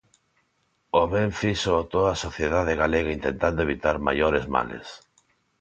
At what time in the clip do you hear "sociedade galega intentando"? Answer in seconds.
2.25-3.59